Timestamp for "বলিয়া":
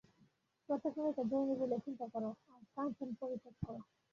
1.59-1.79